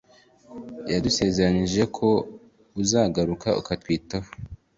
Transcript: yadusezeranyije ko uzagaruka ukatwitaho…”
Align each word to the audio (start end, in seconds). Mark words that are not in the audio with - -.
yadusezeranyije 0.91 1.83
ko 1.97 2.07
uzagaruka 2.81 3.47
ukatwitaho…” 3.59 4.29